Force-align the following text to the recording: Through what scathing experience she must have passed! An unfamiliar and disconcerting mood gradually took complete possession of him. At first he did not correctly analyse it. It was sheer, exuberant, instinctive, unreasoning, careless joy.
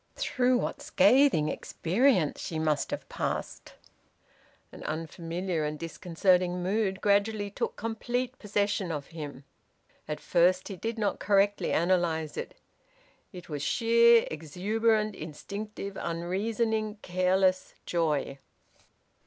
Through 0.15 0.57
what 0.57 0.81
scathing 0.81 1.47
experience 1.49 2.41
she 2.41 2.57
must 2.57 2.89
have 2.89 3.07
passed! 3.07 3.75
An 4.71 4.81
unfamiliar 4.85 5.63
and 5.63 5.77
disconcerting 5.77 6.63
mood 6.63 7.01
gradually 7.01 7.51
took 7.51 7.75
complete 7.75 8.39
possession 8.39 8.91
of 8.91 9.05
him. 9.13 9.43
At 10.07 10.19
first 10.19 10.69
he 10.69 10.75
did 10.75 10.97
not 10.97 11.19
correctly 11.19 11.69
analyse 11.71 12.35
it. 12.35 12.55
It 13.31 13.47
was 13.47 13.61
sheer, 13.61 14.27
exuberant, 14.31 15.13
instinctive, 15.13 15.95
unreasoning, 16.01 16.97
careless 17.03 17.75
joy. 17.85 18.39